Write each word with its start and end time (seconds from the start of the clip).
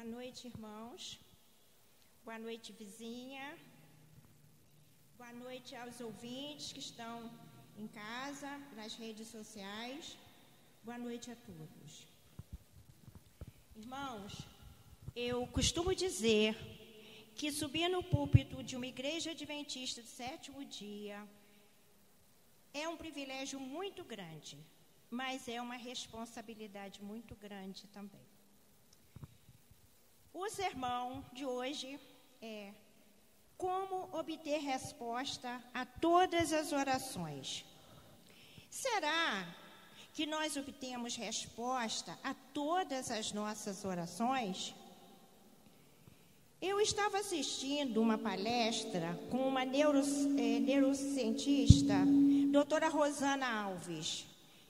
Boa 0.00 0.12
noite, 0.18 0.46
irmãos. 0.46 1.02
Boa 2.24 2.38
noite, 2.38 2.72
vizinha. 2.72 3.46
Boa 5.18 5.32
noite 5.40 5.76
aos 5.76 6.00
ouvintes 6.00 6.72
que 6.72 6.78
estão 6.78 7.30
em 7.76 7.86
casa, 7.86 8.50
nas 8.78 8.94
redes 8.94 9.28
sociais. 9.28 10.16
Boa 10.82 10.96
noite 10.96 11.30
a 11.30 11.36
todos. 11.48 11.90
Irmãos, 13.76 14.32
eu 15.14 15.46
costumo 15.48 15.94
dizer 15.94 16.56
que 17.36 17.52
subir 17.52 17.90
no 17.90 18.02
púlpito 18.02 18.62
de 18.62 18.76
uma 18.76 18.86
igreja 18.86 19.32
adventista 19.32 20.00
do 20.00 20.08
sétimo 20.08 20.64
dia 20.64 21.18
é 22.72 22.88
um 22.88 22.96
privilégio 22.96 23.60
muito 23.60 24.02
grande, 24.02 24.56
mas 25.10 25.46
é 25.46 25.60
uma 25.60 25.76
responsabilidade 25.76 27.02
muito 27.02 27.34
grande 27.34 27.86
também. 27.88 28.29
O 30.32 30.48
sermão 30.48 31.24
de 31.32 31.44
hoje 31.44 31.98
é 32.40 32.72
como 33.58 34.08
obter 34.12 34.58
resposta 34.60 35.62
a 35.74 35.84
todas 35.84 36.52
as 36.52 36.72
orações. 36.72 37.64
Será 38.70 39.46
que 40.14 40.24
nós 40.26 40.56
obtemos 40.56 41.16
resposta 41.16 42.16
a 42.22 42.32
todas 42.54 43.10
as 43.10 43.32
nossas 43.32 43.84
orações? 43.84 44.72
Eu 46.62 46.80
estava 46.80 47.18
assistindo 47.18 48.00
uma 48.00 48.16
palestra 48.16 49.18
com 49.30 49.48
uma 49.48 49.64
neuro, 49.64 50.00
eh, 50.38 50.60
neurocientista, 50.60 51.94
doutora 52.52 52.88
Rosana 52.88 53.64
Alves. 53.64 54.26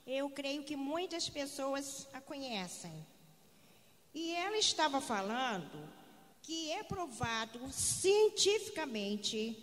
Eu 0.07 0.29
creio 0.29 0.63
que 0.63 0.75
muitas 0.75 1.29
pessoas 1.29 2.07
a 2.13 2.19
conhecem. 2.19 3.05
E 4.13 4.31
ela 4.33 4.57
estava 4.57 4.99
falando 4.99 5.89
que 6.41 6.71
é 6.71 6.83
provado 6.83 7.59
cientificamente 7.71 9.57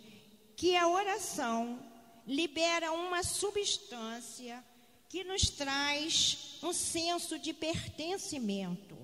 que 0.55 0.75
a 0.75 0.87
oração 0.87 1.79
libera 2.25 2.91
uma 2.91 3.23
substância 3.23 4.63
que 5.07 5.23
nos 5.23 5.49
traz 5.49 6.59
um 6.61 6.71
senso 6.71 7.39
de 7.39 7.51
pertencimento, 7.53 8.97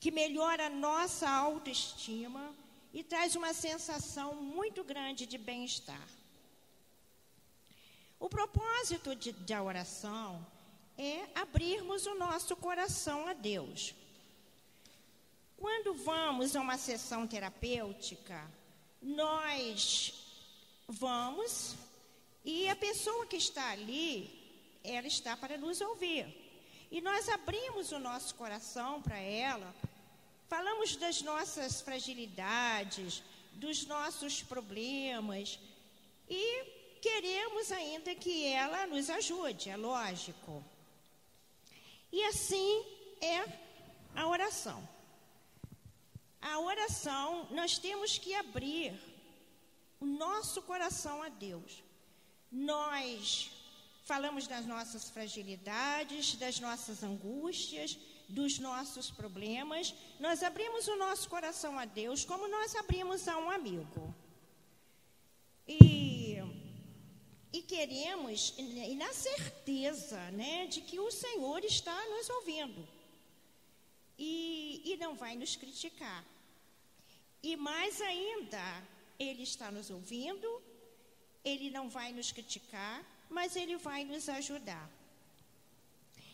que 0.00 0.10
melhora 0.10 0.66
a 0.66 0.70
nossa 0.70 1.28
autoestima 1.28 2.54
e 2.92 3.02
traz 3.02 3.36
uma 3.36 3.52
sensação 3.52 4.34
muito 4.34 4.82
grande 4.82 5.26
de 5.26 5.38
bem-estar. 5.38 6.08
O 8.18 8.28
propósito 8.28 9.14
de, 9.14 9.32
da 9.32 9.62
oração 9.62 10.46
é 10.96 11.28
abrirmos 11.34 12.06
o 12.06 12.14
nosso 12.14 12.54
coração 12.56 13.26
a 13.26 13.32
Deus. 13.32 13.94
Quando 15.62 15.94
vamos 15.94 16.56
a 16.56 16.60
uma 16.60 16.76
sessão 16.76 17.24
terapêutica, 17.24 18.50
nós 19.00 20.12
vamos 20.88 21.76
e 22.44 22.68
a 22.68 22.74
pessoa 22.74 23.24
que 23.26 23.36
está 23.36 23.70
ali, 23.70 24.28
ela 24.82 25.06
está 25.06 25.36
para 25.36 25.56
nos 25.56 25.80
ouvir. 25.80 26.26
E 26.90 27.00
nós 27.00 27.28
abrimos 27.28 27.92
o 27.92 28.00
nosso 28.00 28.34
coração 28.34 29.00
para 29.00 29.16
ela, 29.20 29.72
falamos 30.48 30.96
das 30.96 31.22
nossas 31.22 31.80
fragilidades, 31.80 33.22
dos 33.52 33.86
nossos 33.86 34.42
problemas 34.42 35.60
e 36.28 36.98
queremos 37.00 37.70
ainda 37.70 38.16
que 38.16 38.46
ela 38.46 38.84
nos 38.88 39.08
ajude, 39.08 39.70
é 39.70 39.76
lógico. 39.76 40.64
E 42.10 42.20
assim 42.24 42.84
é 43.20 43.44
a 44.16 44.26
oração. 44.26 44.91
A 46.42 46.58
oração, 46.58 47.46
nós 47.52 47.78
temos 47.78 48.18
que 48.18 48.34
abrir 48.34 48.92
o 50.00 50.06
nosso 50.06 50.60
coração 50.62 51.22
a 51.22 51.28
Deus. 51.28 51.82
Nós 52.50 53.50
falamos 54.04 54.48
das 54.48 54.66
nossas 54.66 55.08
fragilidades, 55.08 56.34
das 56.34 56.58
nossas 56.58 57.02
angústias, 57.04 57.96
dos 58.28 58.58
nossos 58.58 59.10
problemas. 59.10 59.94
Nós 60.18 60.42
abrimos 60.42 60.88
o 60.88 60.96
nosso 60.96 61.28
coração 61.28 61.78
a 61.78 61.84
Deus 61.84 62.24
como 62.24 62.48
nós 62.48 62.74
abrimos 62.74 63.28
a 63.28 63.38
um 63.38 63.48
amigo. 63.48 64.14
E, 65.68 66.38
e 67.52 67.62
queremos, 67.62 68.54
e 68.58 68.94
na 68.96 69.12
certeza 69.12 70.20
né, 70.32 70.66
de 70.66 70.80
que 70.80 70.98
o 70.98 71.10
Senhor 71.10 71.64
está 71.64 71.98
nos 72.06 72.28
ouvindo. 72.30 72.88
E, 74.18 74.82
e 74.84 74.96
não 74.96 75.14
vai 75.14 75.36
nos 75.36 75.54
criticar. 75.56 76.24
E 77.42 77.56
mais 77.56 78.00
ainda, 78.00 78.62
Ele 79.18 79.42
está 79.42 79.70
nos 79.70 79.90
ouvindo, 79.90 80.62
Ele 81.44 81.70
não 81.70 81.88
vai 81.88 82.12
nos 82.12 82.30
criticar, 82.30 83.04
mas 83.28 83.56
Ele 83.56 83.76
vai 83.76 84.04
nos 84.04 84.28
ajudar. 84.28 84.88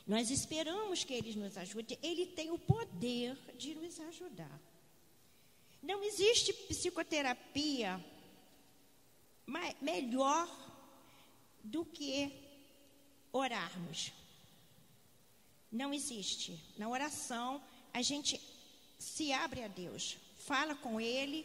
Nós 0.07 0.31
esperamos 0.31 1.05
que 1.05 1.15
Ele 1.15 1.35
nos 1.35 1.57
ajude, 1.57 1.99
Ele 2.03 2.27
tem 2.27 2.51
o 2.51 2.59
poder 2.59 3.37
de 3.57 3.75
nos 3.75 3.99
ajudar. 4.01 4.61
Não 5.83 6.03
existe 6.03 6.53
psicoterapia 6.53 8.05
melhor 9.81 10.47
do 11.63 11.85
que 11.85 12.33
orarmos. 13.33 14.13
Não 15.71 15.93
existe. 15.93 16.59
Na 16.77 16.89
oração, 16.89 17.63
a 17.93 18.03
gente 18.03 18.41
se 18.99 19.33
abre 19.33 19.63
a 19.63 19.69
Deus 19.69 20.17
fala 20.51 20.75
com 20.85 20.95
ele, 21.01 21.39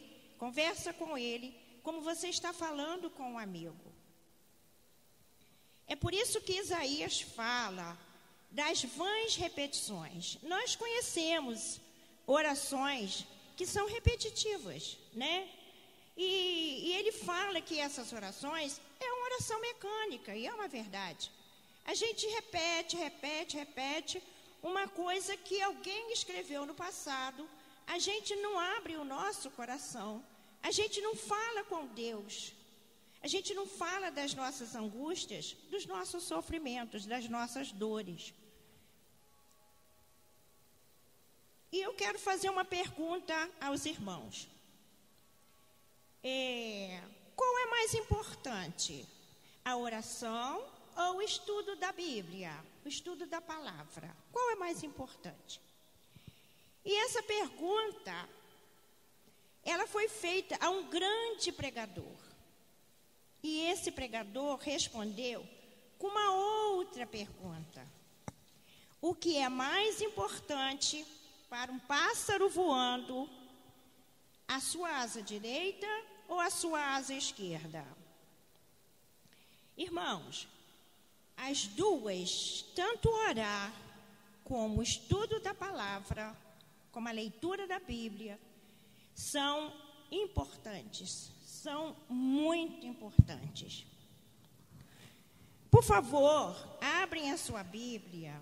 conversa 0.43 0.91
com 1.01 1.11
ele, 1.17 1.47
como 1.85 1.99
você 2.09 2.27
está 2.29 2.51
falando 2.63 3.09
com 3.17 3.33
um 3.33 3.41
amigo. 3.47 3.87
É 5.93 5.95
por 6.03 6.13
isso 6.13 6.43
que 6.45 6.59
Isaías 6.63 7.15
fala 7.39 7.87
das 8.59 8.83
vãs 8.97 9.35
repetições. 9.35 10.37
Nós 10.53 10.75
conhecemos 10.83 11.59
orações 12.25 13.25
que 13.57 13.65
são 13.75 13.85
repetitivas, 13.87 14.97
né? 15.13 15.35
E, 16.15 16.29
e, 16.87 16.93
ele 16.97 17.11
fala 17.11 17.59
que 17.67 17.79
essas 17.79 18.13
orações 18.13 18.79
é 18.99 19.07
uma 19.13 19.25
oração 19.29 19.59
mecânica, 19.59 20.35
e 20.35 20.45
é 20.45 20.53
uma 20.53 20.67
verdade. 20.67 21.31
A 21.85 21.95
gente 22.01 22.25
repete, 22.27 22.95
repete, 22.95 23.57
repete 23.57 24.23
uma 24.61 24.87
coisa 24.87 25.35
que 25.35 25.59
alguém 25.61 26.13
escreveu 26.13 26.65
no 26.69 26.75
passado, 26.85 27.49
a 27.87 27.99
gente 27.99 28.35
não 28.37 28.59
abre 28.59 28.95
o 28.95 29.03
nosso 29.03 29.49
coração, 29.51 30.23
a 30.61 30.71
gente 30.71 31.01
não 31.01 31.15
fala 31.15 31.63
com 31.65 31.85
Deus, 31.87 32.53
a 33.21 33.27
gente 33.27 33.53
não 33.53 33.65
fala 33.65 34.09
das 34.09 34.33
nossas 34.33 34.75
angústias, 34.75 35.55
dos 35.69 35.85
nossos 35.85 36.23
sofrimentos, 36.23 37.05
das 37.05 37.27
nossas 37.27 37.71
dores. 37.71 38.33
E 41.71 41.81
eu 41.81 41.93
quero 41.93 42.19
fazer 42.19 42.49
uma 42.49 42.63
pergunta 42.63 43.49
aos 43.59 43.85
irmãos. 43.85 44.47
É, 46.23 47.01
qual 47.35 47.57
é 47.59 47.65
mais 47.67 47.93
importante? 47.93 49.07
A 49.65 49.75
oração 49.75 50.63
ou 50.95 51.17
o 51.17 51.21
estudo 51.21 51.75
da 51.77 51.91
Bíblia? 51.91 52.53
O 52.85 52.87
estudo 52.87 53.25
da 53.25 53.41
palavra? 53.41 54.15
Qual 54.31 54.51
é 54.51 54.55
mais 54.55 54.83
importante? 54.83 55.59
E 56.85 56.95
essa 56.95 57.23
pergunta, 57.23 58.29
ela 59.63 59.87
foi 59.87 60.09
feita 60.09 60.57
a 60.59 60.69
um 60.69 60.89
grande 60.89 61.51
pregador. 61.51 62.17
E 63.41 63.61
esse 63.67 63.91
pregador 63.91 64.57
respondeu 64.57 65.47
com 65.97 66.07
uma 66.07 66.31
outra 66.31 67.05
pergunta: 67.07 67.87
O 69.01 69.15
que 69.15 69.37
é 69.37 69.47
mais 69.47 70.01
importante 70.01 71.05
para 71.49 71.71
um 71.71 71.79
pássaro 71.79 72.49
voando, 72.49 73.29
a 74.47 74.59
sua 74.59 74.89
asa 74.99 75.21
direita 75.21 75.87
ou 76.27 76.39
a 76.39 76.49
sua 76.49 76.95
asa 76.95 77.13
esquerda? 77.13 77.85
Irmãos, 79.77 80.47
as 81.35 81.65
duas, 81.67 82.63
tanto 82.75 83.09
orar 83.09 83.73
como 84.43 84.83
estudo 84.83 85.39
da 85.39 85.53
palavra, 85.53 86.35
como 86.93 87.09
a 87.09 87.11
leitura 87.11 87.67
da 87.67 87.79
Bíblia, 87.79 88.39
são 89.15 89.73
importantes, 90.11 91.31
são 91.43 91.97
muito 92.07 92.85
importantes. 92.85 93.83
Por 95.71 95.83
favor, 95.83 96.55
abrem 96.79 97.31
a 97.31 97.37
sua 97.37 97.63
Bíblia 97.63 98.39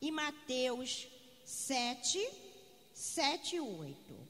em 0.00 0.10
Mateus 0.10 1.06
7, 1.44 2.26
7 2.94 3.56
e 3.56 3.60
8. 3.60 4.28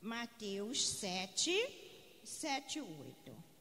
Mateus 0.00 0.88
7, 0.88 2.20
7 2.24 2.78
e 2.78 2.80
8. 2.80 3.51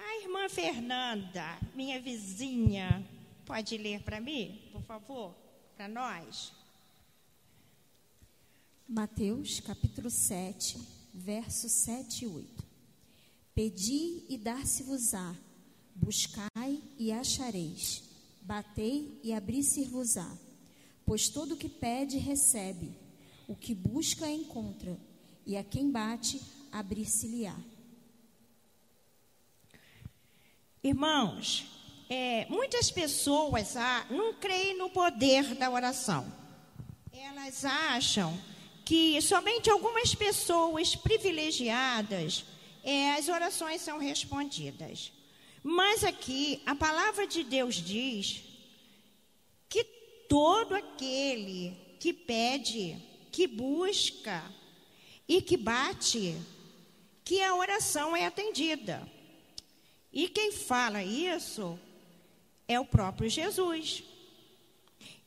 A 0.00 0.22
irmã 0.22 0.48
Fernanda, 0.48 1.58
minha 1.74 2.00
vizinha, 2.00 3.04
pode 3.44 3.76
ler 3.76 4.00
para 4.02 4.20
mim, 4.20 4.60
por 4.70 4.80
favor, 4.82 5.34
para 5.76 5.88
nós? 5.88 6.52
Mateus 8.88 9.58
capítulo 9.58 10.08
7, 10.08 10.78
versos 11.12 11.72
7 11.84 12.24
e 12.24 12.28
8. 12.28 12.64
Pedi 13.52 14.24
e 14.28 14.38
dar-se-vos-á, 14.38 15.34
buscai 15.96 16.80
e 16.96 17.10
achareis, 17.10 18.04
batei 18.42 19.18
e 19.24 19.32
abri-se-vos-á. 19.32 20.32
Pois 21.04 21.28
todo 21.28 21.54
o 21.54 21.56
que 21.56 21.68
pede, 21.68 22.18
recebe, 22.18 22.96
o 23.48 23.56
que 23.56 23.74
busca, 23.74 24.30
encontra, 24.30 24.96
e 25.44 25.56
a 25.56 25.64
quem 25.64 25.90
bate, 25.90 26.40
abrir-se-lhe-á. 26.70 27.56
Irmãos, 30.82 31.66
é, 32.08 32.46
muitas 32.48 32.90
pessoas 32.90 33.76
ah, 33.76 34.06
não 34.10 34.34
creem 34.34 34.76
no 34.78 34.88
poder 34.90 35.54
da 35.54 35.70
oração. 35.70 36.32
Elas 37.12 37.64
acham 37.64 38.38
que 38.84 39.20
somente 39.20 39.68
algumas 39.68 40.14
pessoas 40.14 40.94
privilegiadas 40.94 42.44
é, 42.84 43.14
as 43.14 43.28
orações 43.28 43.82
são 43.82 43.98
respondidas. 43.98 45.12
Mas 45.62 46.04
aqui 46.04 46.62
a 46.64 46.74
palavra 46.74 47.26
de 47.26 47.42
Deus 47.42 47.74
diz 47.74 48.42
que 49.68 49.84
todo 50.28 50.74
aquele 50.74 51.76
que 51.98 52.12
pede, 52.12 52.96
que 53.30 53.46
busca 53.46 54.42
e 55.28 55.42
que 55.42 55.56
bate, 55.56 56.36
que 57.24 57.42
a 57.42 57.54
oração 57.54 58.16
é 58.16 58.24
atendida. 58.24 59.06
E 60.12 60.28
quem 60.28 60.52
fala 60.52 61.02
isso 61.02 61.78
é 62.66 62.78
o 62.78 62.84
próprio 62.84 63.28
Jesus. 63.28 64.02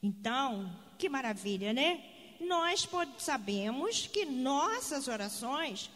Então, 0.01 0.75
que 0.97 1.09
maravilha, 1.09 1.73
né? 1.73 2.03
Nós 2.39 2.87
sabemos 3.19 4.07
que 4.07 4.25
nossas 4.25 5.07
orações, 5.07 5.89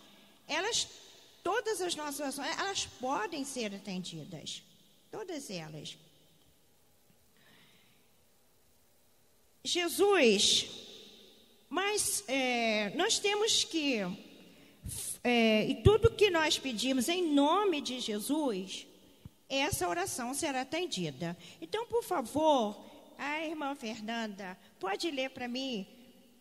elas, 0.48 0.88
todas 1.44 1.82
as 1.82 1.96
nossas 1.96 2.20
orações, 2.20 2.60
elas 2.60 2.86
podem 2.86 3.44
ser 3.44 3.74
atendidas. 3.74 4.62
Todas 5.12 5.50
elas. 5.50 5.98
Jesus, 9.64 10.68
mas 11.68 12.24
é, 12.28 12.92
nós 12.96 13.18
temos 13.18 13.64
que, 13.64 13.98
é, 15.24 15.66
e 15.66 15.76
tudo 15.76 16.12
que 16.12 16.30
nós 16.30 16.58
pedimos 16.58 17.10
em 17.10 17.34
nome 17.34 17.82
de 17.82 18.00
Jesus, 18.00 18.88
essa 19.50 19.88
oração 19.88 20.34
será 20.34 20.62
atendida. 20.62 21.38
Então, 21.62 21.86
por 21.88 22.04
favor, 22.04 22.76
a 23.18 23.44
irmã 23.44 23.76
Fernanda, 23.76 24.58
pode 24.80 25.10
ler 25.10 25.30
para 25.30 25.48
mim 25.48 25.88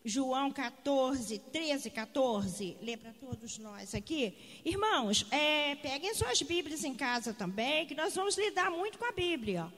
João 0.03 0.51
14, 0.51 1.39
13, 1.39 1.89
14, 1.89 2.77
lê 2.79 2.95
para 2.95 3.11
todos 3.13 3.57
nós 3.57 3.95
aqui. 3.95 4.61
Irmãos, 4.63 5.25
é, 5.31 5.75
peguem 5.75 6.13
suas 6.13 6.41
Bíblias 6.43 6.83
em 6.83 6.93
casa 6.93 7.33
também, 7.33 7.87
que 7.87 7.95
nós 7.95 8.13
vamos 8.13 8.37
lidar 8.37 8.69
muito 8.69 8.99
com 8.99 9.05
a 9.05 9.11
Bíblia. 9.11 9.71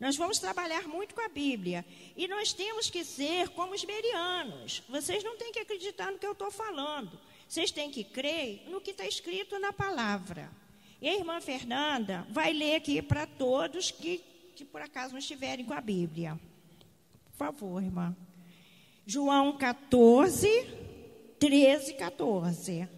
Nós 0.00 0.16
vamos 0.16 0.40
trabalhar 0.40 0.88
muito 0.88 1.14
com 1.14 1.20
a 1.20 1.28
Bíblia. 1.28 1.84
E 2.16 2.26
nós 2.26 2.52
temos 2.52 2.90
que 2.90 3.04
ser 3.04 3.48
como 3.50 3.74
os 3.74 3.84
berianos. 3.84 4.82
Vocês 4.88 5.22
não 5.22 5.36
têm 5.36 5.52
que 5.52 5.60
acreditar 5.60 6.10
no 6.10 6.18
que 6.18 6.26
eu 6.26 6.32
estou 6.32 6.50
falando. 6.50 7.16
Vocês 7.48 7.70
têm 7.70 7.90
que 7.90 8.04
crer 8.04 8.68
no 8.68 8.80
que 8.80 8.90
está 8.90 9.06
escrito 9.06 9.58
na 9.58 9.72
palavra. 9.72 10.50
E 11.00 11.08
a 11.08 11.14
irmã 11.14 11.40
Fernanda 11.40 12.26
vai 12.30 12.52
ler 12.52 12.76
aqui 12.76 13.02
para 13.02 13.26
todos 13.26 13.90
que, 13.90 14.18
que 14.56 14.64
por 14.64 14.80
acaso 14.80 15.12
não 15.12 15.18
estiverem 15.18 15.64
com 15.64 15.74
a 15.74 15.80
Bíblia. 15.80 16.38
Por 17.26 17.36
favor, 17.36 17.82
irmã. 17.82 18.16
João 19.06 19.58
14, 19.58 20.48
13, 21.38 21.94
14. 21.94 22.88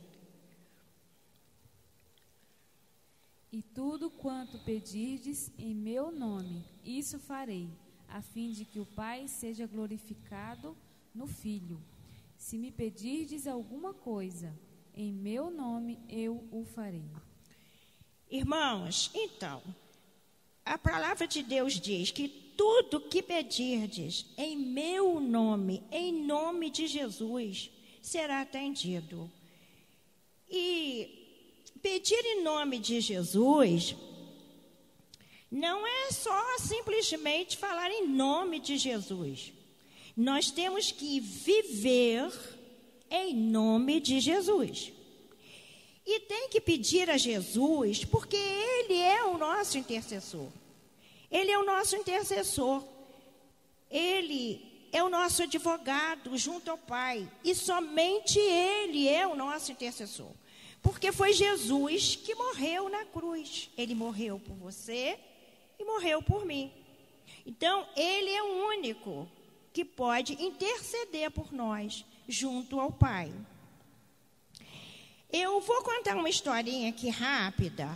E 3.51 3.63
tudo 3.63 4.11
quanto 4.11 4.59
pedirdes 4.61 5.51
em 5.59 5.75
meu 5.75 6.13
nome, 6.13 6.63
isso 6.85 7.19
farei, 7.19 7.69
a 8.07 8.21
fim 8.21 8.53
de 8.53 8.65
que 8.65 8.79
o 8.79 8.87
Pai 8.87 9.27
seja 9.27 9.67
glorificado 9.67 10.77
no 11.15 11.27
Filho. 11.27 11.81
Se 12.37 12.59
me 12.59 12.71
pedirdes 12.71 13.47
alguma 13.47 13.93
coisa, 13.93 14.55
em 14.95 15.13
meu 15.13 15.51
nome 15.51 15.99
eu 16.09 16.47
o 16.51 16.65
farei. 16.65 17.11
Irmãos, 18.31 19.11
então, 19.15 19.63
a 20.65 20.77
palavra 20.77 21.27
de 21.27 21.43
Deus 21.43 21.81
diz 21.81 22.11
que 22.11 22.29
tudo 22.57 23.01
que 23.01 23.23
pedirdes 23.23 24.27
em 24.37 24.57
meu 24.57 25.21
nome, 25.21 25.83
em 25.93 26.13
nome 26.13 26.71
de 26.71 26.87
Jesus, 26.87 27.71
será 28.01 28.41
atendido. 28.41 29.31
E 30.49 31.69
pedir 31.83 32.25
em 32.25 32.43
nome 32.43 32.79
de 32.79 33.01
Jesus 33.01 33.95
não 35.51 35.87
é 35.87 36.11
só 36.11 36.59
simplesmente 36.59 37.57
falar 37.57 37.91
em 37.91 38.09
nome 38.09 38.59
de 38.59 38.77
Jesus. 38.77 39.53
Nós 40.17 40.51
temos 40.51 40.91
que 40.91 41.21
viver 41.21 42.33
em 43.11 43.35
nome 43.35 44.01
de 44.01 44.19
Jesus. 44.19 44.93
E 46.07 46.21
tem 46.21 46.49
que 46.49 46.61
pedir 46.61 47.11
a 47.11 47.17
Jesus, 47.17 48.05
porque 48.05 48.37
Ele 48.37 48.95
é 48.95 49.25
o 49.25 49.37
nosso 49.37 49.77
intercessor. 49.77 50.49
Ele 51.31 51.51
é 51.51 51.59
o 51.59 51.65
nosso 51.65 51.97
intercessor. 51.97 52.83
Ele 53.91 54.89
é 54.93 55.03
o 55.03 55.09
nosso 55.09 55.43
advogado 55.43 56.37
junto 56.39 56.71
ao 56.71 56.79
Pai. 56.79 57.31
E 57.45 57.55
somente 57.55 58.39
Ele 58.39 59.09
é 59.09 59.27
o 59.27 59.37
nosso 59.37 59.73
intercessor. 59.73 60.31
Porque 60.81 61.11
foi 61.11 61.33
Jesus 61.33 62.15
que 62.17 62.35
morreu 62.35 62.89
na 62.89 63.05
cruz. 63.05 63.69
Ele 63.77 63.95
morreu 63.95 64.39
por 64.39 64.55
você 64.55 65.19
e 65.79 65.85
morreu 65.85 66.23
por 66.23 66.47
mim. 66.47 66.73
Então, 67.45 67.87
Ele 67.97 68.31
é 68.31 68.43
o 68.43 68.67
único 68.69 69.29
que 69.77 69.85
pode 69.85 70.43
interceder 70.43 71.31
por 71.31 71.53
nós 71.53 72.03
junto 72.27 72.81
ao 72.81 72.91
Pai. 72.91 73.31
Eu 75.31 75.61
vou 75.61 75.83
contar 75.83 76.17
uma 76.17 76.31
historinha 76.31 76.89
aqui 76.89 77.11
rápida 77.11 77.87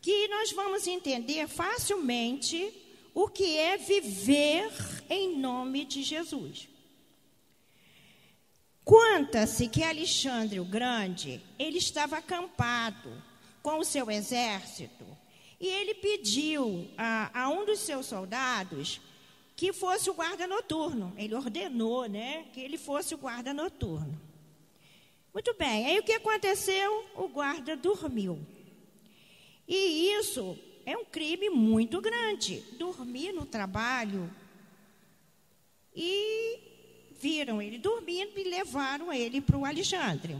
que 0.00 0.26
nós 0.26 0.50
vamos 0.50 0.84
entender 0.88 1.46
facilmente 1.46 2.74
o 3.14 3.28
que 3.28 3.56
é 3.56 3.76
viver 3.76 4.68
em 5.08 5.38
nome 5.38 5.84
de 5.84 6.02
Jesus. 6.02 6.68
Conta-se 8.84 9.68
que 9.68 9.84
Alexandre 9.84 10.58
o 10.58 10.64
Grande, 10.64 11.40
ele 11.56 11.78
estava 11.78 12.16
acampado 12.16 13.22
com 13.62 13.78
o 13.78 13.84
seu 13.84 14.10
exército 14.10 15.06
e 15.60 15.68
ele 15.68 15.94
pediu 15.94 16.90
a, 16.98 17.42
a 17.44 17.48
um 17.48 17.64
dos 17.64 17.78
seus 17.78 18.06
soldados 18.06 19.00
que 19.62 19.72
fosse 19.72 20.10
o 20.10 20.14
guarda 20.14 20.44
noturno. 20.44 21.14
Ele 21.16 21.36
ordenou, 21.36 22.08
né, 22.08 22.46
que 22.52 22.58
ele 22.58 22.76
fosse 22.76 23.14
o 23.14 23.16
guarda 23.16 23.54
noturno. 23.54 24.20
Muito 25.32 25.54
bem, 25.54 25.86
aí 25.86 26.00
o 26.00 26.02
que 26.02 26.14
aconteceu? 26.14 27.08
O 27.14 27.28
guarda 27.28 27.76
dormiu. 27.76 28.44
E 29.68 30.10
isso 30.18 30.58
é 30.84 30.96
um 30.96 31.04
crime 31.04 31.48
muito 31.48 32.00
grande. 32.00 32.56
Dormir 32.76 33.32
no 33.32 33.46
trabalho. 33.46 34.28
E 35.94 36.58
viram 37.20 37.62
ele 37.62 37.78
dormindo 37.78 38.36
e 38.36 38.42
levaram 38.42 39.12
ele 39.12 39.40
para 39.40 39.56
o 39.56 39.64
Alexandre. 39.64 40.36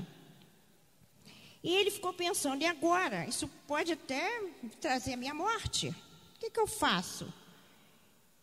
E 1.63 1.73
ele 1.77 1.93
ficou 1.93 2.13
pensando, 2.13 2.63
e 2.63 2.67
agora? 2.67 3.25
Isso 3.25 3.49
pode 3.69 3.93
até 3.93 4.43
trazer 4.81 5.13
a 5.13 5.17
minha 5.17 5.33
morte. 5.33 5.91
O 5.91 6.41
que, 6.41 6.51
que 6.51 6.59
eu 6.59 6.67
faço? 6.67 7.33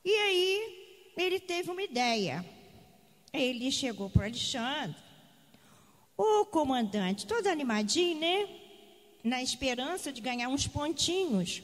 E 0.03 0.13
aí 0.13 1.11
ele 1.17 1.39
teve 1.39 1.69
uma 1.71 1.83
ideia. 1.83 2.45
Ele 3.31 3.71
chegou 3.71 4.09
para 4.09 4.21
o 4.21 4.25
Alexandre. 4.25 4.95
Ô 6.17 6.45
comandante, 6.45 7.25
todo 7.25 7.47
animadinho, 7.47 8.19
né? 8.19 8.59
na 9.23 9.41
esperança 9.41 10.11
de 10.11 10.21
ganhar 10.21 10.49
uns 10.49 10.67
pontinhos. 10.67 11.61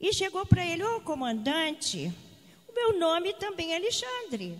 E 0.00 0.12
chegou 0.12 0.44
para 0.46 0.64
ele: 0.64 0.82
Ô 0.82 0.96
oh, 0.96 1.00
comandante, 1.00 2.12
o 2.68 2.72
meu 2.72 2.98
nome 2.98 3.32
também 3.34 3.72
é 3.72 3.76
Alexandre. 3.76 4.58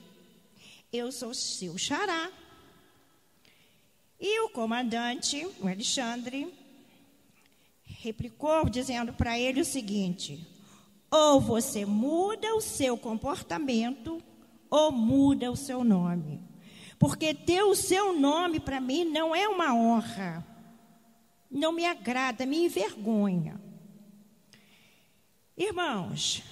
Eu 0.92 1.12
sou 1.12 1.34
seu 1.34 1.76
xará. 1.76 2.30
E 4.20 4.40
o 4.40 4.48
comandante, 4.48 5.46
o 5.60 5.68
Alexandre, 5.68 6.52
replicou, 7.84 8.68
dizendo 8.68 9.12
para 9.12 9.38
ele 9.38 9.60
o 9.60 9.64
seguinte: 9.64 10.44
ou 11.10 11.40
você 11.40 11.84
muda 11.84 12.54
o 12.54 12.60
seu 12.60 12.96
comportamento, 12.96 14.22
ou 14.70 14.92
muda 14.92 15.50
o 15.50 15.56
seu 15.56 15.82
nome. 15.82 16.42
Porque 16.98 17.32
ter 17.32 17.62
o 17.62 17.74
seu 17.74 18.18
nome 18.18 18.60
para 18.60 18.80
mim 18.80 19.04
não 19.04 19.34
é 19.34 19.48
uma 19.48 19.74
honra 19.74 20.48
não 21.50 21.72
me 21.72 21.84
agrada, 21.84 22.44
me 22.44 22.64
envergonha. 22.64 23.60
Irmãos, 25.56 26.42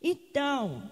então, 0.00 0.90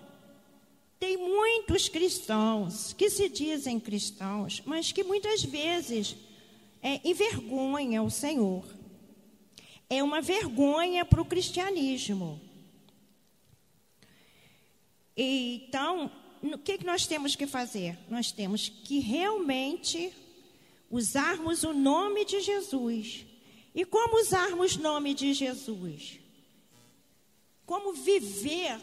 tem 0.98 1.16
muitos 1.16 1.88
cristãos 1.88 2.92
que 2.92 3.10
se 3.10 3.28
dizem 3.28 3.80
cristãos, 3.80 4.62
mas 4.64 4.92
que 4.92 5.02
muitas 5.02 5.42
vezes 5.42 6.16
é, 6.82 7.00
o 8.02 8.10
Senhor. 8.10 8.64
É 9.88 10.02
uma 10.04 10.20
vergonha 10.20 11.04
para 11.04 11.20
o 11.20 11.24
cristianismo. 11.24 12.40
Então, 15.22 16.10
o 16.42 16.56
que, 16.56 16.78
que 16.78 16.86
nós 16.86 17.06
temos 17.06 17.36
que 17.36 17.46
fazer? 17.46 17.98
Nós 18.08 18.32
temos 18.32 18.70
que 18.70 19.00
realmente 19.00 20.10
usarmos 20.90 21.62
o 21.62 21.74
nome 21.74 22.24
de 22.24 22.40
Jesus. 22.40 23.26
E 23.74 23.84
como 23.84 24.18
usarmos 24.18 24.76
o 24.76 24.80
nome 24.80 25.12
de 25.12 25.34
Jesus? 25.34 26.18
Como 27.66 27.92
viver 27.92 28.80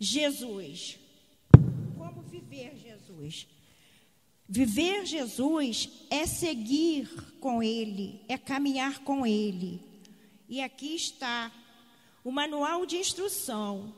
Jesus? 0.00 0.98
Como 1.98 2.22
viver 2.22 2.74
Jesus? 2.78 3.46
Viver 4.48 5.04
Jesus 5.04 5.90
é 6.08 6.26
seguir 6.26 7.06
com 7.38 7.62
Ele, 7.62 8.22
é 8.26 8.38
caminhar 8.38 9.00
com 9.00 9.26
Ele. 9.26 9.78
E 10.48 10.62
aqui 10.62 10.96
está 10.96 11.52
o 12.24 12.32
manual 12.32 12.86
de 12.86 12.96
instrução, 12.96 13.94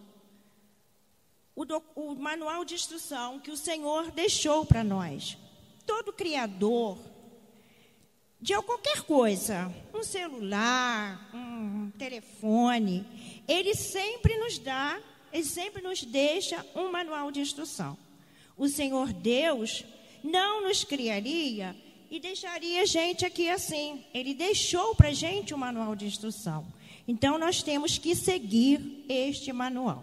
o, 1.61 1.65
do, 1.67 1.83
o 1.95 2.15
manual 2.15 2.65
de 2.65 2.75
instrução 2.75 3.39
que 3.39 3.51
o 3.51 3.57
Senhor 3.57 4.11
deixou 4.13 4.65
para 4.65 4.83
nós 4.83 5.37
todo 5.87 6.11
Criador 6.11 6.99
de 8.41 8.55
qualquer 8.63 9.03
coisa, 9.03 9.71
um 9.93 10.03
celular, 10.03 11.31
um 11.35 11.91
telefone, 11.99 13.07
ele 13.47 13.75
sempre 13.75 14.39
nos 14.39 14.59
dá, 14.59 14.99
ele 15.31 15.45
sempre 15.45 15.83
nos 15.83 16.03
deixa 16.03 16.65
um 16.75 16.91
manual 16.91 17.31
de 17.31 17.41
instrução. 17.41 17.99
O 18.57 18.67
Senhor 18.67 19.13
Deus 19.13 19.85
não 20.25 20.63
nos 20.63 20.83
criaria 20.83 21.77
e 22.11 22.19
deixaria 22.19 22.81
a 22.81 22.87
gente 22.87 23.27
aqui 23.27 23.51
assim. 23.51 24.03
Ele 24.15 24.33
deixou 24.33 24.95
para 24.95 25.09
a 25.09 25.13
gente 25.13 25.53
um 25.53 25.59
manual 25.59 25.95
de 25.95 26.07
instrução. 26.07 26.67
Então 27.07 27.37
nós 27.37 27.63
temos 27.63 27.99
que 27.99 28.15
seguir 28.15 29.05
este 29.07 29.53
manual. 29.53 30.03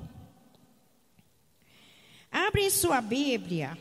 Abre 2.32 2.70
sua 2.70 3.02
Bíblia 3.02 3.78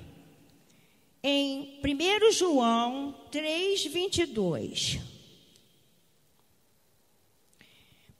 em 1.22 1.80
1 1.84 2.32
João 2.32 3.14
3, 3.30 3.86
22. 3.86 5.00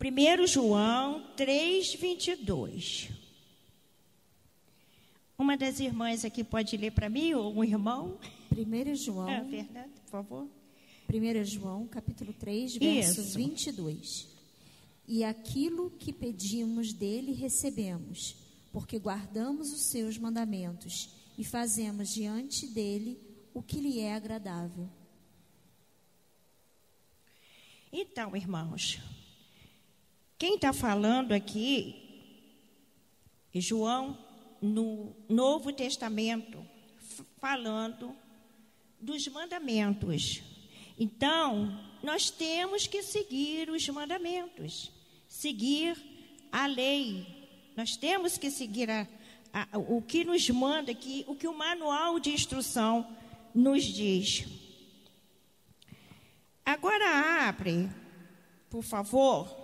1 0.01 0.47
João 0.47 1.23
3, 1.37 1.95
22. 1.95 3.11
Uma 5.39 5.57
das 5.57 5.81
irmãs 5.81 6.25
aqui 6.25 6.43
pode 6.43 6.77
ler 6.77 6.93
para 6.93 7.09
mim, 7.09 7.35
ou 7.35 7.55
um 7.55 7.65
irmão? 7.65 8.19
1 8.57 8.95
João, 8.95 9.29
É 9.31 9.41
verdade, 9.43 9.91
por 10.05 10.11
favor. 10.11 10.49
1 11.13 11.45
João, 11.45 11.87
capítulo 11.87 12.33
3, 12.33 12.77
verso 12.77 13.21
Isso. 13.21 13.39
22. 13.39 14.29
E 15.07 15.23
aquilo 15.23 15.91
que 15.91 16.13
pedimos 16.13 16.93
dele 16.93 17.33
recebemos, 17.33 18.35
porque 18.77 18.99
guardamos 18.99 19.73
os 19.73 19.87
seus 19.87 20.19
mandamentos 20.19 21.09
e 21.39 21.43
fazemos 21.43 22.13
diante 22.13 22.67
dele 22.67 23.19
o 23.55 23.63
que 23.63 23.81
lhe 23.81 24.01
é 24.01 24.13
agradável. 24.13 24.87
Então, 27.91 28.37
irmãos, 28.37 29.01
quem 30.37 30.57
está 30.57 30.75
falando 30.75 31.33
aqui 31.33 31.97
é 33.55 33.63
João 33.63 34.19
no 34.61 35.17
Novo 35.27 35.73
Testamento, 35.73 36.63
falando 37.39 38.15
dos 39.01 39.27
mandamentos. 39.29 40.43
Então, 40.99 41.83
nós 42.03 42.29
temos 42.29 42.87
que 42.87 43.03
seguir 43.03 43.71
os 43.71 43.89
mandamentos, 43.89 44.93
seguir 45.27 45.97
a 46.53 46.67
lei. 46.67 47.36
Nós 47.77 47.97
temos 47.97 48.39
que 48.39 48.51
seguir 48.51 48.91
a- 48.91 49.07
a- 49.53 49.69
o 49.79 50.01
que 50.01 50.25
nos 50.25 50.49
manda 50.51 50.91
aqui, 50.91 51.25
o 51.29 51.35
que 51.35 51.47
o 51.47 51.57
manual 51.57 52.19
de 52.19 52.31
instrução 52.31 53.07
nos 53.55 53.85
diz. 53.85 54.47
Agora 56.65 57.49
abre, 57.49 57.89
por 58.71 58.83
favor, 58.83 59.55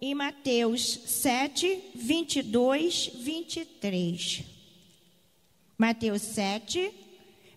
em 0.00 0.14
Mateus 0.14 0.82
7, 1.06 1.82
22, 1.94 3.08
23. 3.08 4.44
Mateus 5.76 6.22
7, 6.22 6.92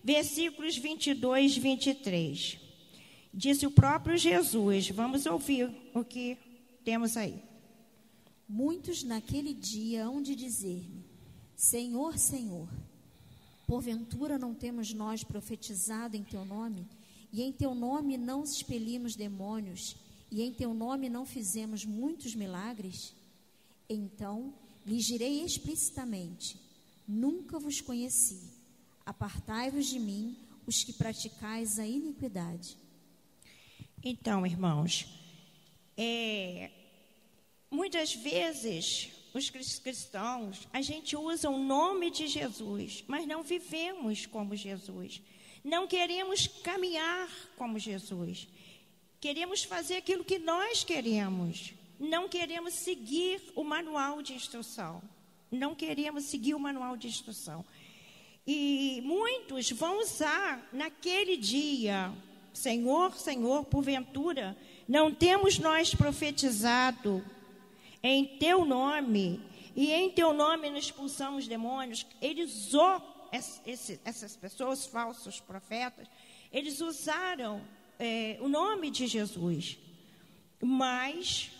versículos 0.04 0.76
22, 0.76 1.56
23. 1.56 2.58
Disse 3.32 3.66
o 3.66 3.70
próprio 3.70 4.16
Jesus. 4.16 4.90
Vamos 4.90 5.26
ouvir 5.26 5.70
o 5.94 6.04
que 6.04 6.36
temos 6.84 7.16
aí. 7.16 7.40
Muitos 8.54 9.02
naquele 9.02 9.54
dia 9.54 10.04
hão 10.04 10.20
de 10.20 10.36
dizer-me: 10.36 11.02
Senhor, 11.56 12.18
Senhor, 12.18 12.68
porventura 13.66 14.38
não 14.38 14.54
temos 14.54 14.92
nós 14.92 15.24
profetizado 15.24 16.18
em 16.18 16.22
teu 16.22 16.44
nome, 16.44 16.86
e 17.32 17.40
em 17.40 17.50
teu 17.50 17.74
nome 17.74 18.18
não 18.18 18.44
expelimos 18.44 19.16
demônios, 19.16 19.96
e 20.30 20.42
em 20.42 20.52
teu 20.52 20.74
nome 20.74 21.08
não 21.08 21.24
fizemos 21.24 21.86
muitos 21.86 22.34
milagres? 22.34 23.14
Então 23.88 24.52
lhes 24.84 25.06
direi 25.06 25.42
explicitamente: 25.42 26.60
Nunca 27.08 27.58
vos 27.58 27.80
conheci. 27.80 28.38
Apartai-vos 29.06 29.86
de 29.86 29.98
mim, 29.98 30.36
os 30.66 30.84
que 30.84 30.92
praticais 30.92 31.78
a 31.78 31.86
iniquidade. 31.86 32.76
Então, 34.04 34.46
irmãos, 34.46 35.06
é, 35.96 36.81
muitas 37.72 38.14
vezes 38.14 39.08
os 39.34 39.48
cris- 39.50 39.78
cristãos, 39.78 40.68
a 40.72 40.82
gente 40.82 41.16
usa 41.16 41.48
o 41.48 41.58
nome 41.58 42.10
de 42.10 42.26
Jesus, 42.26 43.02
mas 43.08 43.26
não 43.26 43.42
vivemos 43.42 44.26
como 44.26 44.54
Jesus. 44.54 45.22
Não 45.64 45.86
queremos 45.86 46.46
caminhar 46.46 47.28
como 47.56 47.78
Jesus. 47.78 48.46
Queremos 49.20 49.62
fazer 49.64 49.96
aquilo 49.96 50.24
que 50.24 50.38
nós 50.38 50.84
queremos. 50.84 51.72
Não 51.98 52.28
queremos 52.28 52.74
seguir 52.74 53.40
o 53.54 53.62
manual 53.64 54.20
de 54.20 54.34
instrução. 54.34 55.00
Não 55.50 55.74
queremos 55.74 56.24
seguir 56.24 56.54
o 56.54 56.58
manual 56.58 56.96
de 56.96 57.06
instrução. 57.06 57.64
E 58.46 59.00
muitos 59.04 59.70
vão 59.70 60.00
usar 60.00 60.68
naquele 60.72 61.36
dia, 61.36 62.12
Senhor, 62.52 63.14
Senhor, 63.16 63.64
porventura, 63.64 64.56
não 64.88 65.14
temos 65.14 65.58
nós 65.58 65.94
profetizado 65.94 67.24
em 68.02 68.24
teu 68.38 68.64
nome, 68.64 69.40
e 69.74 69.90
em 69.92 70.10
teu 70.10 70.32
nome 70.32 70.68
nos 70.70 70.84
expulsamos 70.86 71.46
demônios. 71.48 72.06
Eles 72.20 72.66
usou 72.66 73.02
essas 74.04 74.36
pessoas, 74.36 74.84
falsos 74.86 75.40
profetas, 75.40 76.06
eles 76.52 76.80
usaram 76.80 77.62
eh, 77.98 78.36
o 78.40 78.48
nome 78.48 78.90
de 78.90 79.06
Jesus, 79.06 79.78
mas 80.60 81.50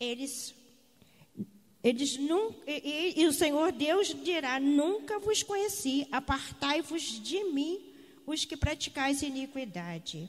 eles 0.00 0.54
eles 1.82 2.16
nunca, 2.16 2.58
e, 2.68 3.14
e- 3.16 3.20
e 3.22 3.26
o 3.26 3.32
Senhor 3.32 3.70
Deus 3.70 4.08
dirá: 4.24 4.58
Nunca 4.58 5.20
vos 5.20 5.42
conheci, 5.44 6.06
apartai-vos 6.10 7.02
de 7.22 7.44
mim, 7.44 7.80
os 8.26 8.44
que 8.44 8.56
praticais 8.56 9.22
iniquidade. 9.22 10.28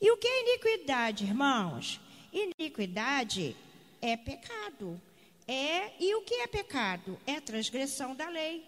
E 0.00 0.10
o 0.10 0.16
que 0.16 0.26
é 0.26 0.42
iniquidade, 0.42 1.24
irmãos? 1.24 2.00
Iniquidade 2.32 3.54
é 4.04 4.18
pecado. 4.18 5.00
É, 5.48 5.92
e 5.98 6.14
o 6.14 6.22
que 6.22 6.34
é 6.34 6.46
pecado? 6.46 7.18
É 7.26 7.40
transgressão 7.40 8.14
da 8.14 8.28
lei. 8.28 8.66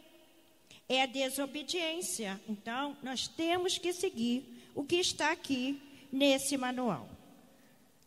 É 0.89 1.03
a 1.03 1.07
desobediência. 1.07 2.41
Então, 2.49 2.97
nós 3.03 3.29
temos 3.29 3.77
que 3.77 3.93
seguir 3.93 4.71
o 4.75 4.83
que 4.83 4.97
está 4.97 5.31
aqui 5.31 5.81
nesse 6.11 6.57
manual. 6.57 7.09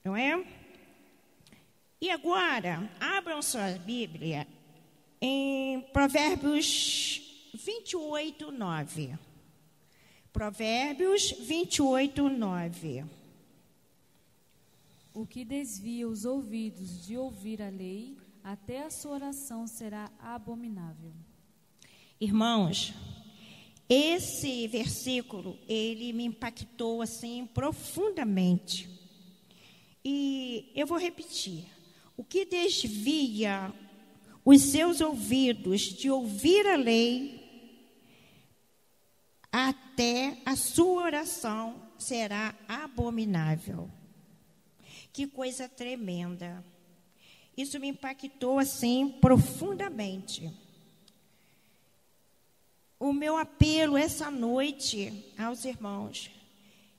Não 0.04 0.18
é? 0.18 0.44
E 2.02 2.10
agora, 2.10 2.90
abram 3.00 3.42
sua 3.42 3.72
Bíblia 3.74 4.48
em 5.22 5.82
Provérbios 5.94 7.22
28, 7.54 8.52
9. 8.52 9.16
Provérbios 10.32 11.32
28, 11.32 12.30
9. 12.30 13.19
O 15.14 15.26
que 15.26 15.44
desvia 15.44 16.08
os 16.08 16.26
ouvidos 16.26 17.06
de 17.06 17.18
ouvir 17.18 17.62
a 17.62 17.70
lei, 17.70 18.18
até 18.44 18.84
a 18.84 18.90
sua 18.90 19.14
oração 19.14 19.68
será 19.68 20.12
abominável. 20.20 21.14
Irmãos, 22.22 22.94
esse 23.88 24.68
versículo, 24.68 25.58
ele 25.68 26.14
me 26.14 26.26
impactou 26.26 27.02
assim 27.02 27.48
profundamente. 27.48 28.90
E 30.06 30.72
eu 30.76 30.86
vou 30.86 31.00
repetir. 31.00 31.66
O 32.16 32.24
que 32.24 32.46
desvia 32.46 33.74
os 34.46 34.62
seus 34.62 35.02
ouvidos 35.02 35.82
de 35.82 36.10
ouvir 36.10 36.68
a 36.68 36.76
lei, 36.76 37.40
até 39.52 40.38
a 40.46 40.56
sua 40.56 41.04
oração 41.04 41.82
será 41.98 42.56
abominável. 42.68 43.90
Que 45.20 45.28
coisa 45.28 45.68
tremenda. 45.68 46.64
Isso 47.58 47.78
me 47.78 47.90
impactou 47.90 48.58
assim 48.58 49.10
profundamente. 49.20 50.50
O 52.98 53.12
meu 53.12 53.36
apelo 53.36 53.98
essa 53.98 54.32
noite 54.32 55.12
aos 55.38 55.66
irmãos 55.66 56.32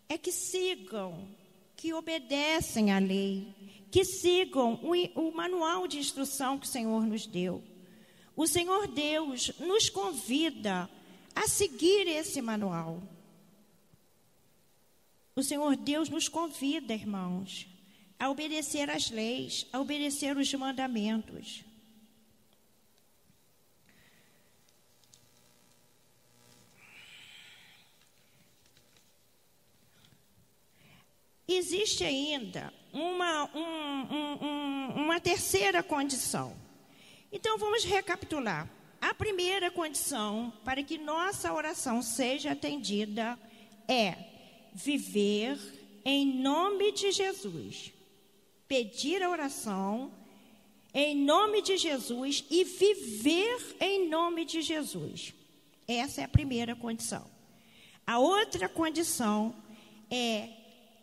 é 0.06 0.18
que 0.18 0.30
sigam, 0.30 1.26
que 1.74 1.94
obedecem 1.94 2.92
à 2.92 2.98
lei, 2.98 3.54
que 3.90 4.04
sigam 4.04 4.78
o, 4.82 5.28
o 5.28 5.34
manual 5.34 5.88
de 5.88 5.98
instrução 5.98 6.58
que 6.58 6.66
o 6.66 6.70
Senhor 6.70 7.06
nos 7.06 7.24
deu. 7.24 7.64
O 8.36 8.46
Senhor 8.46 8.86
Deus 8.86 9.50
nos 9.58 9.88
convida 9.88 10.90
a 11.34 11.48
seguir 11.48 12.06
esse 12.06 12.42
manual. 12.42 13.02
O 15.34 15.42
Senhor 15.42 15.74
Deus 15.74 16.10
nos 16.10 16.28
convida, 16.28 16.92
irmãos, 16.92 17.69
a 18.20 18.28
obedecer 18.30 18.88
às 18.90 19.10
leis, 19.10 19.66
a 19.72 19.80
obedecer 19.80 20.36
os 20.36 20.52
mandamentos. 20.54 21.64
existe 31.48 32.04
ainda 32.04 32.72
uma, 32.92 33.44
um- 33.56 34.14
um- 34.14 34.44
um- 34.46 35.04
uma 35.04 35.20
terceira 35.20 35.82
condição. 35.82 36.56
Então 37.32 37.58
vamos 37.58 37.84
recapitular. 37.84 38.68
A 39.00 39.14
primeira 39.14 39.70
condição 39.70 40.52
para 40.64 40.82
que 40.82 40.98
nossa 40.98 41.52
oração 41.52 42.02
seja 42.02 42.52
atendida 42.52 43.38
é 43.88 44.14
viver 44.72 45.58
em 46.04 46.40
nome 46.40 46.92
de 46.92 47.10
Jesus. 47.10 47.92
Pedir 48.70 49.20
a 49.20 49.28
oração 49.28 50.12
em 50.94 51.16
nome 51.16 51.60
de 51.60 51.76
Jesus 51.76 52.44
e 52.48 52.62
viver 52.62 53.76
em 53.80 54.08
nome 54.08 54.44
de 54.44 54.62
Jesus. 54.62 55.34
Essa 55.88 56.20
é 56.20 56.24
a 56.24 56.28
primeira 56.28 56.76
condição. 56.76 57.28
A 58.06 58.20
outra 58.20 58.68
condição 58.68 59.52
é 60.08 60.50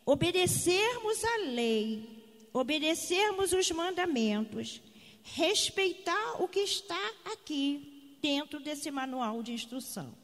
obedecermos 0.05 1.21
a 1.25 1.37
lei, 1.49 2.49
obedecermos 2.53 3.51
os 3.51 3.69
mandamentos, 3.71 4.81
respeitar 5.23 6.41
o 6.41 6.47
que 6.47 6.61
está 6.61 7.11
aqui 7.33 8.17
dentro 8.21 8.61
desse 8.61 8.89
manual 8.89 9.43
de 9.43 9.51
instrução. 9.51 10.15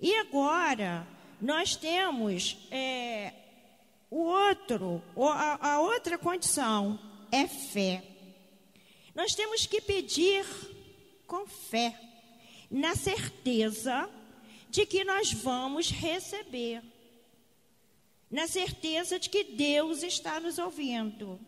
E 0.00 0.12
agora 0.16 1.06
nós 1.40 1.76
temos 1.76 2.56
é, 2.68 3.32
o 4.12 4.24
outro, 4.24 5.02
a 5.58 5.80
outra 5.80 6.18
condição 6.18 7.00
é 7.32 7.48
fé. 7.48 8.04
Nós 9.14 9.34
temos 9.34 9.64
que 9.64 9.80
pedir 9.80 10.44
com 11.26 11.46
fé, 11.46 11.98
na 12.70 12.94
certeza 12.94 14.06
de 14.68 14.84
que 14.84 15.02
nós 15.02 15.32
vamos 15.32 15.90
receber, 15.90 16.82
na 18.30 18.46
certeza 18.46 19.18
de 19.18 19.30
que 19.30 19.44
Deus 19.44 20.02
está 20.02 20.38
nos 20.38 20.58
ouvindo. 20.58 21.40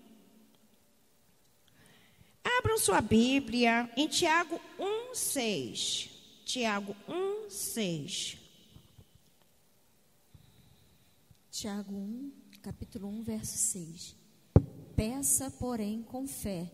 Abram 2.42 2.78
sua 2.78 3.02
Bíblia 3.02 3.92
em 3.94 4.08
Tiago 4.08 4.58
1:6. 4.78 6.08
Tiago 6.46 6.96
1:6. 7.06 8.38
Tiago 11.50 11.94
1, 11.94 12.32
capítulo 12.64 13.08
1, 13.08 13.22
verso 13.24 13.58
6. 13.58 14.16
Peça, 14.96 15.50
porém, 15.50 16.02
com 16.02 16.26
fé, 16.26 16.72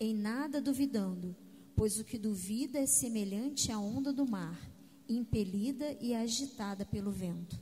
em 0.00 0.14
nada 0.14 0.62
duvidando, 0.62 1.36
pois 1.76 2.00
o 2.00 2.04
que 2.04 2.16
duvida 2.16 2.78
é 2.78 2.86
semelhante 2.86 3.70
à 3.70 3.78
onda 3.78 4.14
do 4.14 4.26
mar, 4.26 4.58
impelida 5.06 5.94
e 6.00 6.14
agitada 6.14 6.86
pelo 6.86 7.10
vento. 7.10 7.60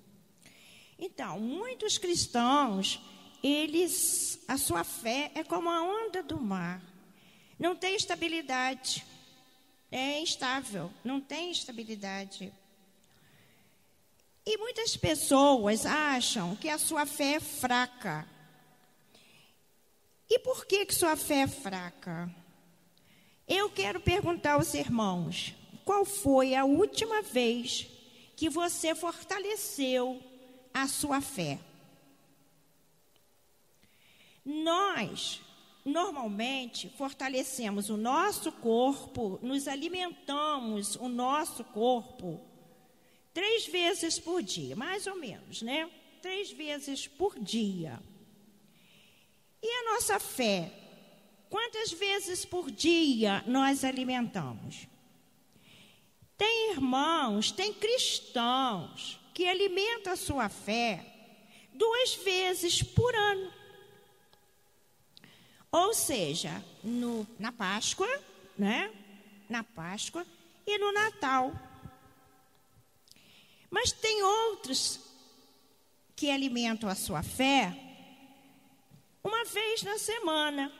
Então, 0.96 1.40
muitos 1.40 1.98
cristãos, 1.98 3.02
eles, 3.42 4.38
a 4.46 4.56
sua 4.56 4.84
fé 4.84 5.32
é 5.34 5.42
como 5.42 5.68
a 5.68 5.82
onda 5.82 6.22
do 6.22 6.40
mar. 6.40 6.80
Não 7.58 7.74
tem 7.74 7.96
estabilidade. 7.96 9.04
É 9.90 10.20
instável, 10.20 10.92
não 11.04 11.20
tem 11.20 11.50
estabilidade. 11.50 12.52
E 14.46 14.58
muitas 14.58 14.94
pessoas 14.94 15.86
acham 15.86 16.54
que 16.56 16.68
a 16.68 16.76
sua 16.76 17.06
fé 17.06 17.36
é 17.36 17.40
fraca. 17.40 18.28
E 20.28 20.38
por 20.38 20.66
que, 20.66 20.84
que 20.84 20.94
sua 20.94 21.16
fé 21.16 21.42
é 21.42 21.46
fraca? 21.46 22.30
Eu 23.48 23.70
quero 23.70 24.00
perguntar 24.00 24.54
aos 24.54 24.74
irmãos: 24.74 25.54
qual 25.82 26.04
foi 26.04 26.54
a 26.54 26.64
última 26.64 27.22
vez 27.22 27.86
que 28.36 28.50
você 28.50 28.94
fortaleceu 28.94 30.22
a 30.74 30.86
sua 30.88 31.22
fé? 31.22 31.58
Nós, 34.44 35.40
normalmente, 35.82 36.90
fortalecemos 36.98 37.88
o 37.88 37.96
nosso 37.96 38.52
corpo, 38.52 39.38
nos 39.42 39.66
alimentamos 39.66 40.96
o 40.96 41.08
nosso 41.08 41.64
corpo 41.64 42.53
três 43.34 43.66
vezes 43.66 44.18
por 44.18 44.40
dia, 44.40 44.76
mais 44.76 45.06
ou 45.06 45.16
menos, 45.16 45.60
né? 45.60 45.90
Três 46.22 46.52
vezes 46.52 47.06
por 47.06 47.38
dia. 47.38 48.00
E 49.60 49.68
a 49.68 49.92
nossa 49.92 50.20
fé? 50.20 50.72
Quantas 51.50 51.92
vezes 51.92 52.44
por 52.44 52.70
dia 52.70 53.44
nós 53.46 53.84
alimentamos? 53.84 54.86
Tem 56.36 56.72
irmãos, 56.72 57.50
tem 57.52 57.72
cristãos 57.72 59.20
que 59.34 59.48
alimentam 59.48 60.12
a 60.12 60.16
sua 60.16 60.48
fé 60.48 61.04
duas 61.72 62.14
vezes 62.14 62.82
por 62.82 63.14
ano. 63.14 63.52
Ou 65.70 65.92
seja, 65.92 66.64
no, 66.82 67.26
na 67.38 67.50
Páscoa, 67.50 68.08
né? 68.56 68.92
Na 69.48 69.64
Páscoa 69.64 70.24
e 70.66 70.78
no 70.78 70.92
Natal. 70.92 71.52
Mas 73.74 73.90
tem 73.90 74.22
outros 74.22 75.00
que 76.14 76.30
alimentam 76.30 76.88
a 76.88 76.94
sua 76.94 77.24
fé 77.24 77.76
uma 79.20 79.44
vez 79.46 79.82
na 79.82 79.98
semana. 79.98 80.72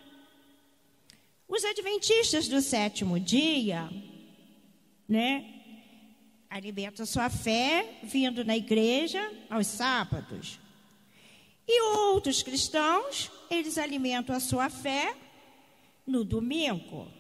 Os 1.49 1.65
adventistas 1.65 2.47
do 2.47 2.63
sétimo 2.63 3.19
dia, 3.19 3.91
né? 5.09 5.45
Alimentam 6.49 7.03
a 7.03 7.07
sua 7.07 7.29
fé 7.29 7.99
vindo 8.05 8.45
na 8.45 8.57
igreja 8.57 9.29
aos 9.51 9.67
sábados. 9.67 10.61
E 11.67 11.83
outros 11.97 12.45
cristãos, 12.45 13.29
eles 13.51 13.77
alimentam 13.77 14.37
a 14.37 14.39
sua 14.39 14.71
fé 14.71 15.17
no 16.07 16.23
domingo. 16.23 17.11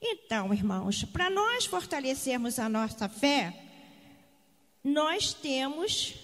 Então, 0.00 0.54
irmãos, 0.54 1.04
para 1.04 1.28
nós 1.28 1.66
fortalecermos 1.66 2.58
a 2.58 2.66
nossa 2.66 3.10
fé, 3.10 3.61
nós 4.82 5.32
temos 5.32 6.14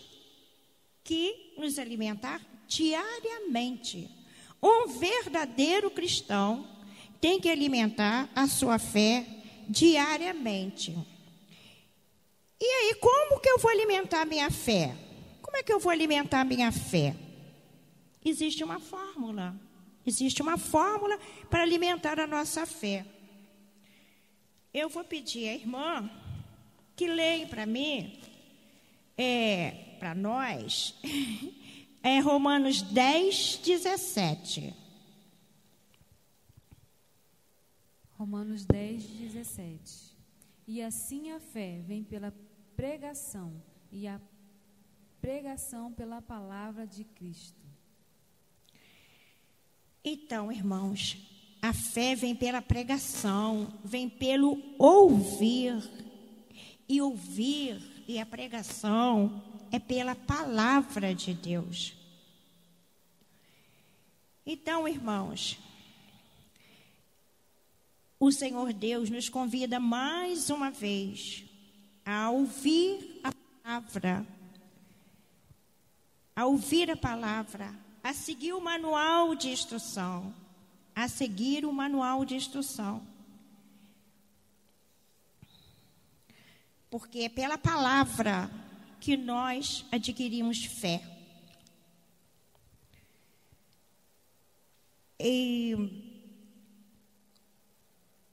que 1.04 1.54
nos 1.56 1.78
alimentar 1.78 2.40
diariamente. 2.66 4.10
Um 4.62 4.88
verdadeiro 4.98 5.90
cristão 5.90 6.66
tem 7.20 7.40
que 7.40 7.48
alimentar 7.48 8.28
a 8.34 8.46
sua 8.46 8.78
fé 8.78 9.26
diariamente. 9.68 10.96
E 12.60 12.64
aí, 12.64 12.94
como 12.96 13.40
que 13.40 13.48
eu 13.48 13.58
vou 13.58 13.70
alimentar 13.70 14.26
minha 14.26 14.50
fé? 14.50 14.94
Como 15.40 15.56
é 15.56 15.62
que 15.62 15.72
eu 15.72 15.78
vou 15.78 15.90
alimentar 15.92 16.44
minha 16.44 16.72
fé? 16.72 17.14
Existe 18.24 18.64
uma 18.64 18.80
fórmula. 18.80 19.54
Existe 20.04 20.42
uma 20.42 20.58
fórmula 20.58 21.18
para 21.48 21.62
alimentar 21.62 22.18
a 22.18 22.26
nossa 22.26 22.66
fé. 22.66 23.06
Eu 24.72 24.88
vou 24.88 25.04
pedir 25.04 25.48
à 25.48 25.54
irmã 25.54 26.10
que 26.96 27.06
leia 27.06 27.46
para 27.46 27.64
mim, 27.64 28.18
é, 29.18 29.96
para 29.98 30.14
nós, 30.14 30.94
é 32.02 32.20
Romanos 32.20 32.80
10, 32.80 33.56
17. 33.64 34.72
Romanos 38.12 38.64
10, 38.64 39.04
17. 39.04 40.16
E 40.68 40.80
assim 40.80 41.32
a 41.32 41.40
fé 41.40 41.82
vem 41.84 42.04
pela 42.04 42.32
pregação, 42.76 43.60
e 43.90 44.06
a 44.06 44.20
pregação 45.20 45.92
pela 45.92 46.22
palavra 46.22 46.86
de 46.86 47.02
Cristo. 47.02 47.66
Então, 50.04 50.52
irmãos, 50.52 51.18
a 51.60 51.72
fé 51.72 52.14
vem 52.14 52.36
pela 52.36 52.62
pregação, 52.62 53.72
vem 53.84 54.08
pelo 54.08 54.62
ouvir. 54.78 55.74
E 56.88 57.02
ouvir 57.02 57.97
e 58.08 58.18
a 58.18 58.24
pregação 58.24 59.42
é 59.70 59.78
pela 59.78 60.14
palavra 60.14 61.14
de 61.14 61.34
Deus. 61.34 61.94
Então, 64.46 64.88
irmãos, 64.88 65.58
o 68.18 68.32
Senhor 68.32 68.72
Deus 68.72 69.10
nos 69.10 69.28
convida 69.28 69.78
mais 69.78 70.48
uma 70.48 70.70
vez 70.70 71.44
a 72.02 72.30
ouvir 72.30 73.20
a 73.22 73.30
palavra, 73.62 74.26
a 76.34 76.46
ouvir 76.46 76.90
a 76.90 76.96
palavra, 76.96 77.74
a 78.02 78.14
seguir 78.14 78.54
o 78.54 78.60
manual 78.60 79.34
de 79.34 79.50
instrução, 79.50 80.34
a 80.96 81.08
seguir 81.08 81.66
o 81.66 81.72
manual 81.74 82.24
de 82.24 82.36
instrução. 82.36 83.06
Porque 86.90 87.20
é 87.20 87.28
pela 87.28 87.58
palavra 87.58 88.50
que 89.00 89.16
nós 89.16 89.84
adquirimos 89.92 90.64
fé. 90.64 91.02
E 95.20 95.74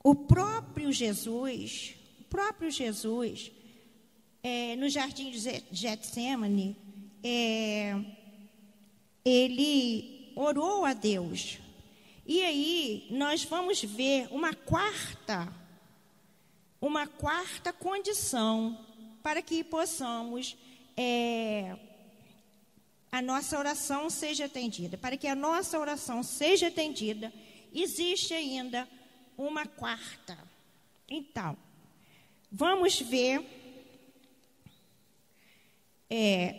o 0.04 0.14
próprio 0.14 0.92
Jesus, 0.92 1.96
o 2.20 2.24
próprio 2.26 2.70
Jesus, 2.70 3.52
é, 4.44 4.76
no 4.76 4.88
jardim 4.88 5.32
de 5.32 5.64
Getsemane, 5.72 6.78
é, 7.24 8.00
ele 9.26 10.32
orou 10.36 10.86
a 10.86 10.94
Deus. 10.94 11.58
E 12.28 12.44
aí 12.44 13.08
nós 13.10 13.44
vamos 13.44 13.82
ver 13.82 14.28
uma 14.30 14.54
quarta, 14.54 15.52
uma 16.82 17.08
quarta 17.08 17.72
condição 17.74 18.78
para 19.24 19.42
que 19.42 19.64
possamos 19.64 20.56
é, 20.96 21.76
a 23.12 23.22
nossa 23.22 23.58
oração 23.58 24.10
seja 24.10 24.46
atendida. 24.46 24.98
Para 24.98 25.18
que 25.18 25.28
a 25.28 25.36
nossa 25.36 25.80
oração 25.80 26.22
seja 26.22 26.68
atendida, 26.68 27.34
existe 27.74 28.34
ainda 28.34 28.88
uma 29.38 29.66
quarta. 29.66 30.38
Então, 31.10 31.58
vamos 32.52 33.00
ver 33.00 33.44
é, 36.10 36.56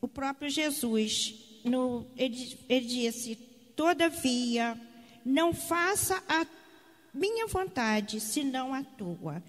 o 0.00 0.08
próprio 0.08 0.48
Jesus. 0.48 1.34
No, 1.62 2.06
ele, 2.16 2.58
ele 2.68 2.86
disse: 2.86 3.36
Todavia, 3.76 4.80
não 5.24 5.52
faça 5.52 6.22
a 6.26 6.44
minha 7.12 7.46
vontade, 7.46 8.20
senão 8.20 8.72
a 8.72 8.82
tua. 8.82 9.42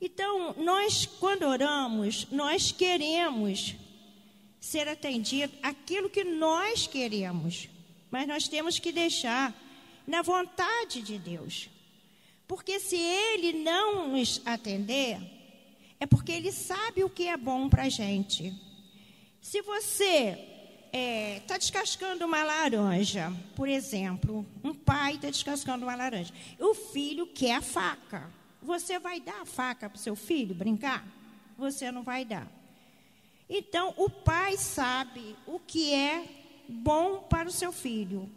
Então, 0.00 0.54
nós, 0.58 1.06
quando 1.06 1.44
oramos, 1.44 2.26
nós 2.30 2.72
queremos 2.72 3.74
ser 4.60 4.88
atendido 4.88 5.52
aquilo 5.62 6.10
que 6.10 6.24
nós 6.24 6.86
queremos, 6.86 7.68
mas 8.10 8.26
nós 8.26 8.48
temos 8.48 8.78
que 8.78 8.92
deixar 8.92 9.54
na 10.06 10.22
vontade 10.22 11.02
de 11.02 11.18
Deus. 11.18 11.68
Porque 12.46 12.78
se 12.78 12.96
Ele 12.96 13.52
não 13.52 14.08
nos 14.08 14.40
atender, 14.44 15.18
é 15.98 16.06
porque 16.06 16.32
Ele 16.32 16.52
sabe 16.52 17.04
o 17.04 17.10
que 17.10 17.28
é 17.28 17.36
bom 17.36 17.68
para 17.68 17.84
a 17.84 17.88
gente. 17.88 18.54
Se 19.40 19.62
você 19.62 20.53
está 20.94 20.96
é, 20.96 21.40
tá 21.40 21.58
descascando 21.58 22.24
uma 22.24 22.44
laranja, 22.44 23.32
por 23.56 23.68
exemplo, 23.68 24.46
um 24.62 24.72
pai 24.72 25.16
está 25.16 25.28
descascando 25.28 25.84
uma 25.84 25.96
laranja, 25.96 26.32
o 26.60 26.72
filho 26.72 27.26
quer 27.26 27.56
a 27.56 27.60
faca. 27.60 28.30
Você 28.62 28.98
vai 29.00 29.20
dar 29.20 29.42
a 29.42 29.44
faca 29.44 29.90
para 29.90 29.96
o 29.96 30.00
seu 30.00 30.14
filho 30.14 30.54
brincar? 30.54 31.04
Você 31.58 31.90
não 31.90 32.04
vai 32.04 32.24
dar. 32.24 32.46
Então, 33.50 33.92
o 33.96 34.08
pai 34.08 34.56
sabe 34.56 35.36
o 35.46 35.58
que 35.58 35.92
é 35.92 36.24
bom 36.68 37.18
para 37.18 37.48
o 37.48 37.52
seu 37.52 37.72
filho. 37.72 38.30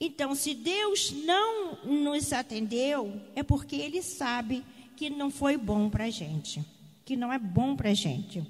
Então, 0.00 0.36
se 0.36 0.54
Deus 0.54 1.10
não 1.10 1.84
nos 1.84 2.32
atendeu, 2.32 3.20
é 3.34 3.42
porque 3.42 3.76
Ele 3.76 4.00
sabe 4.00 4.64
que 4.96 5.10
não 5.10 5.28
foi 5.28 5.56
bom 5.56 5.90
para 5.90 6.04
a 6.04 6.10
gente, 6.10 6.64
que 7.04 7.16
não 7.16 7.32
é 7.32 7.38
bom 7.38 7.74
para 7.74 7.90
a 7.90 7.94
gente. 7.94 8.46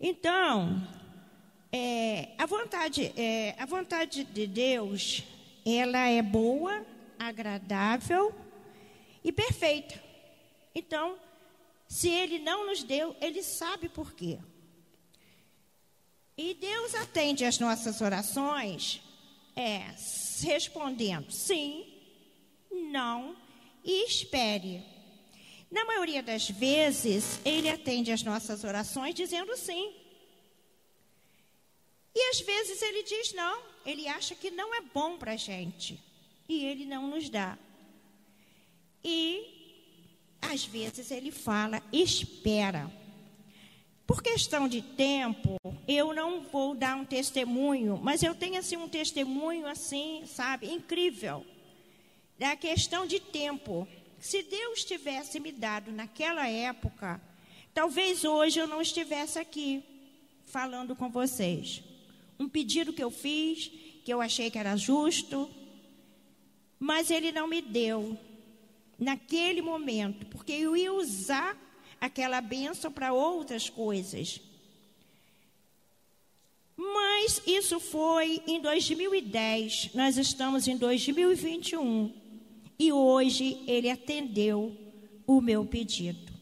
Então, 0.00 0.86
é, 1.72 2.30
a, 2.38 2.46
vontade, 2.46 3.12
é, 3.16 3.54
a 3.58 3.66
vontade 3.66 4.24
de 4.24 4.46
Deus, 4.46 5.22
ela 5.64 6.06
é 6.08 6.22
boa, 6.22 6.84
agradável 7.18 8.34
e 9.22 9.32
perfeita. 9.32 10.02
Então, 10.74 11.16
se 11.88 12.08
Ele 12.08 12.38
não 12.38 12.66
nos 12.66 12.82
deu, 12.82 13.16
Ele 13.20 13.42
sabe 13.42 13.88
por 13.88 14.12
quê. 14.12 14.38
E 16.36 16.54
Deus 16.54 16.94
atende 16.94 17.44
as 17.44 17.58
nossas 17.58 18.00
orações 18.00 19.00
é 19.56 19.94
respondendo 20.42 21.30
sim, 21.30 21.86
não 22.70 23.36
e 23.84 24.04
espere. 24.06 24.82
Na 25.74 25.84
maioria 25.84 26.22
das 26.22 26.48
vezes, 26.48 27.40
ele 27.44 27.68
atende 27.68 28.12
as 28.12 28.22
nossas 28.22 28.62
orações 28.62 29.12
dizendo 29.12 29.56
sim. 29.56 29.92
E 32.14 32.20
às 32.30 32.40
vezes 32.42 32.80
ele 32.80 33.02
diz 33.02 33.32
não, 33.32 33.60
ele 33.84 34.06
acha 34.06 34.36
que 34.36 34.52
não 34.52 34.72
é 34.72 34.80
bom 34.80 35.18
para 35.18 35.32
a 35.32 35.36
gente. 35.36 36.00
E 36.48 36.64
ele 36.64 36.86
não 36.86 37.08
nos 37.08 37.28
dá. 37.28 37.58
E 39.02 40.38
às 40.40 40.64
vezes 40.64 41.10
ele 41.10 41.32
fala, 41.32 41.82
espera. 41.92 42.88
Por 44.06 44.22
questão 44.22 44.68
de 44.68 44.80
tempo, 44.80 45.58
eu 45.88 46.14
não 46.14 46.42
vou 46.42 46.76
dar 46.76 46.94
um 46.94 47.04
testemunho, 47.04 47.98
mas 48.00 48.22
eu 48.22 48.32
tenho 48.32 48.60
assim 48.60 48.76
um 48.76 48.88
testemunho 48.88 49.66
assim, 49.66 50.22
sabe, 50.24 50.70
incrível. 50.70 51.44
Da 52.38 52.54
questão 52.54 53.04
de 53.04 53.18
tempo. 53.18 53.88
Se 54.24 54.42
Deus 54.42 54.82
tivesse 54.82 55.38
me 55.38 55.52
dado 55.52 55.92
naquela 55.92 56.48
época, 56.48 57.20
talvez 57.74 58.24
hoje 58.24 58.58
eu 58.58 58.66
não 58.66 58.80
estivesse 58.80 59.38
aqui 59.38 59.84
falando 60.46 60.96
com 60.96 61.10
vocês. 61.10 61.82
Um 62.40 62.48
pedido 62.48 62.90
que 62.90 63.04
eu 63.04 63.10
fiz, 63.10 63.70
que 64.02 64.10
eu 64.10 64.22
achei 64.22 64.50
que 64.50 64.58
era 64.58 64.76
justo, 64.76 65.50
mas 66.78 67.10
ele 67.10 67.32
não 67.32 67.46
me 67.46 67.60
deu 67.60 68.18
naquele 68.98 69.60
momento, 69.60 70.24
porque 70.28 70.52
eu 70.52 70.74
ia 70.74 70.90
usar 70.90 71.54
aquela 72.00 72.40
bênção 72.40 72.90
para 72.90 73.12
outras 73.12 73.68
coisas. 73.68 74.40
Mas 76.74 77.42
isso 77.46 77.78
foi 77.78 78.42
em 78.46 78.58
2010, 78.58 79.90
nós 79.92 80.16
estamos 80.16 80.66
em 80.66 80.78
2021 80.78 82.23
e 82.78 82.92
hoje 82.92 83.62
ele 83.66 83.90
atendeu 83.90 84.76
o 85.26 85.40
meu 85.40 85.64
pedido. 85.64 86.32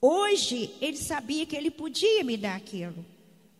Hoje 0.00 0.74
ele 0.80 0.96
sabia 0.96 1.44
que 1.44 1.56
ele 1.56 1.70
podia 1.70 2.22
me 2.22 2.36
dar 2.36 2.56
aquilo, 2.56 3.04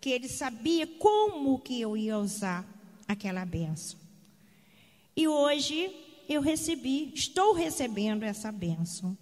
que 0.00 0.10
ele 0.10 0.28
sabia 0.28 0.86
como 0.86 1.58
que 1.58 1.80
eu 1.80 1.96
ia 1.96 2.18
usar 2.18 2.66
aquela 3.06 3.44
benção. 3.44 3.98
E 5.16 5.26
hoje 5.26 5.90
eu 6.28 6.40
recebi, 6.40 7.10
estou 7.14 7.52
recebendo 7.52 8.22
essa 8.22 8.52
benção. 8.52 9.16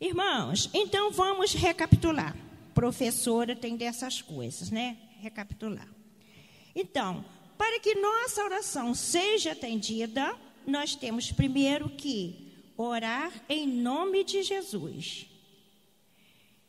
Irmãos, 0.00 0.68
então 0.72 1.12
vamos 1.12 1.52
recapitular. 1.52 2.34
Professora 2.74 3.54
tem 3.54 3.76
dessas 3.76 4.22
coisas, 4.22 4.70
né? 4.70 4.96
Recapitular. 5.20 5.88
Então, 6.74 7.24
para 7.58 7.78
que 7.80 7.94
nossa 7.96 8.42
oração 8.42 8.94
seja 8.94 9.52
atendida, 9.52 10.34
nós 10.66 10.94
temos 10.94 11.32
primeiro 11.32 11.88
que 11.90 12.52
orar 12.76 13.32
em 13.48 13.66
nome 13.66 14.24
de 14.24 14.42
Jesus. 14.42 15.26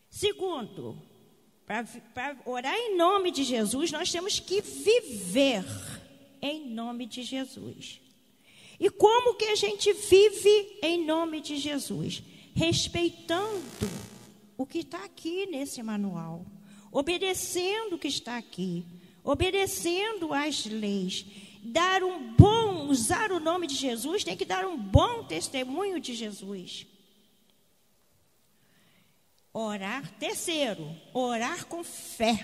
Segundo, 0.09 0.97
para 1.65 2.37
orar 2.45 2.75
em 2.75 2.97
nome 2.97 3.31
de 3.31 3.43
Jesus, 3.43 3.91
nós 3.91 4.11
temos 4.11 4.39
que 4.39 4.61
viver 4.61 5.65
em 6.41 6.69
nome 6.69 7.05
de 7.05 7.23
Jesus. 7.23 8.01
E 8.79 8.89
como 8.89 9.35
que 9.35 9.45
a 9.45 9.55
gente 9.55 9.93
vive 9.93 10.79
em 10.81 11.05
nome 11.05 11.39
de 11.39 11.57
Jesus? 11.57 12.23
respeitando 12.53 13.89
o 14.57 14.65
que 14.65 14.79
está 14.79 15.03
aqui 15.03 15.45
nesse 15.47 15.81
manual, 15.81 16.45
obedecendo 16.91 17.95
o 17.95 17.99
que 17.99 18.07
está 18.07 18.37
aqui, 18.37 18.85
obedecendo 19.23 20.33
às 20.33 20.65
leis. 20.65 21.25
Dar 21.63 22.03
um 22.03 22.33
bom, 22.33 22.60
usar 22.91 23.31
o 23.31 23.39
nome 23.39 23.65
de 23.65 23.75
Jesus, 23.75 24.23
tem 24.23 24.37
que 24.37 24.45
dar 24.45 24.65
um 24.65 24.77
bom 24.77 25.23
testemunho 25.23 25.99
de 25.99 26.13
Jesus. 26.13 26.85
Orar, 29.53 30.09
terceiro, 30.19 30.95
orar 31.13 31.65
com 31.65 31.83
fé, 31.83 32.37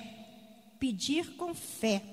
pedir 0.80 1.36
com 1.36 1.54
fé. 1.54 2.04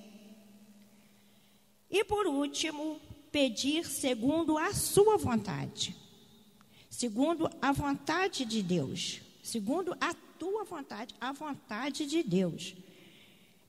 E 1.91 2.05
por 2.05 2.27
último, 2.27 3.01
pedir 3.33 3.87
segundo 3.87 4.59
a 4.59 4.75
sua 4.75 5.17
vontade 5.17 5.97
segundo 6.95 7.51
a 7.61 7.73
vontade 7.73 8.45
de 8.45 8.63
Deus, 8.63 9.21
segundo 9.43 9.97
a 10.01 10.15
tua 10.39 10.65
vontade, 10.65 11.15
a 11.21 11.33
vontade 11.33 12.07
de 12.07 12.23
Deus. 12.23 12.75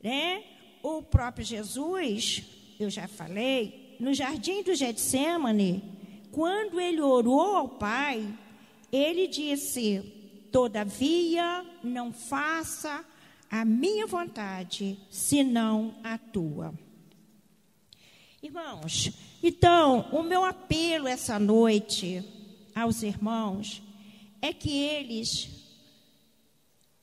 Né? 0.01 0.43
O 0.84 1.01
próprio 1.01 1.43
Jesus, 1.43 2.43
eu 2.80 2.89
já 2.89 3.08
falei, 3.08 3.85
no 3.99 4.13
jardim 4.13 4.63
do 4.63 4.75
Getsemane, 4.75 5.84
quando 6.31 6.79
ele 6.79 7.01
orou 7.01 7.55
ao 7.55 7.69
Pai, 7.69 8.27
ele 8.91 9.27
disse: 9.27 10.01
Todavia, 10.51 11.65
não 11.84 12.12
faça 12.12 13.05
a 13.49 13.63
minha 13.63 14.05
vontade, 14.05 14.97
senão 15.10 15.95
a 16.03 16.17
tua. 16.17 16.73
Irmãos, 18.41 19.12
então, 19.41 20.08
o 20.12 20.21
meu 20.21 20.43
apelo 20.43 21.08
essa 21.08 21.39
noite 21.39 22.23
aos 22.75 23.01
irmãos 23.01 23.81
é 24.41 24.53
que 24.53 24.77
eles 24.77 25.49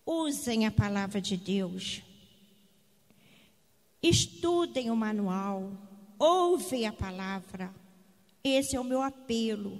usem 0.04 0.66
a 0.66 0.70
palavra 0.70 1.20
de 1.20 1.36
Deus, 1.36 2.02
estudem 4.02 4.90
o 4.90 4.96
manual, 4.96 5.72
ouvem 6.22 6.86
a 6.86 6.92
palavra. 6.92 7.74
Esse 8.44 8.76
é 8.76 8.80
o 8.80 8.84
meu 8.84 9.02
apelo. 9.02 9.72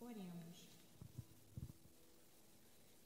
Oremos. 0.00 0.64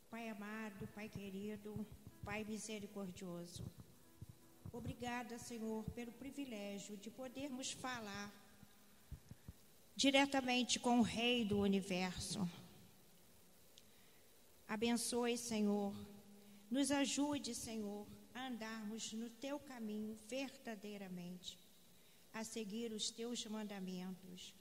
Pai 0.08 0.28
amado, 0.28 0.86
Pai 0.94 1.08
querido, 1.08 1.84
Pai 2.24 2.44
misericordioso, 2.44 3.64
obrigada, 4.72 5.36
Senhor, 5.38 5.84
pelo 5.90 6.12
privilégio 6.12 6.96
de 6.96 7.10
podermos 7.10 7.72
falar 7.72 8.32
diretamente 9.96 10.78
com 10.78 11.00
o 11.00 11.02
Rei 11.02 11.44
do 11.44 11.58
universo. 11.58 12.48
Abençoe, 14.68 15.36
Senhor, 15.36 15.94
nos 16.70 16.90
ajude, 16.90 17.54
Senhor, 17.54 18.06
andarmos 18.44 19.12
no 19.12 19.28
teu 19.44 19.58
caminho 19.58 20.18
verdadeiramente, 20.28 21.58
a 22.32 22.44
seguir 22.44 22.92
os 22.92 23.10
teus 23.10 23.44
mandamentos. 23.46 24.54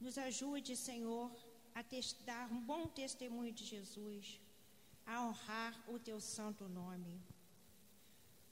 Nos 0.00 0.16
ajude, 0.18 0.76
Senhor, 0.76 1.30
a 1.74 1.82
dar 2.24 2.50
um 2.50 2.60
bom 2.60 2.86
testemunho 2.86 3.52
de 3.52 3.64
Jesus, 3.64 4.40
a 5.06 5.24
honrar 5.24 5.74
o 5.88 5.98
teu 5.98 6.20
santo 6.20 6.68
nome. 6.68 7.20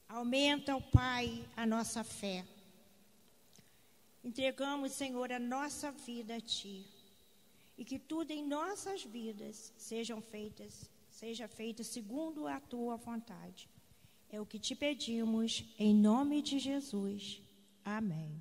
Aumenta, 0.09 0.77
ó 0.77 0.81
Pai, 0.81 1.49
a 1.57 1.65
nossa 1.65 2.03
fé. 2.03 2.45
Entregamos, 4.23 4.93
Senhor, 4.93 5.33
a 5.33 5.39
nossa 5.39 5.91
vida 5.93 6.37
a 6.37 6.41
Ti. 6.41 6.87
E 7.79 7.85
que 7.85 7.99
tudo 7.99 8.31
em 8.31 8.47
nossas 8.47 9.03
vidas 9.03 9.73
sejam 9.79 10.21
feitas, 10.21 10.91
seja 11.21 11.47
feito 11.47 11.85
segundo 11.85 12.47
a 12.47 12.59
Tua 12.59 12.97
vontade. 12.97 13.69
É 14.31 14.41
o 14.41 14.47
que 14.47 14.59
te 14.59 14.75
pedimos, 14.75 15.63
em 15.79 15.95
nome 15.95 16.41
de 16.41 16.59
Jesus. 16.59 17.43
Amém. 17.85 18.41